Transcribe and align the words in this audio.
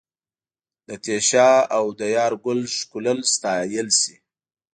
د 0.87 0.89
تېشه 1.05 1.51
او 1.77 1.85
د 1.99 2.01
یارګل 2.17 2.59
ښکلل 2.77 3.19
ستایل 3.33 3.87
سي 4.01 4.15